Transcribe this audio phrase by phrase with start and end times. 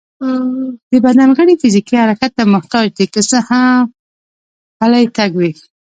[0.91, 3.81] د بدن غړي فزيکي حرکت ته محتاج دي، که څه هم
[4.77, 5.51] پلی تګ وي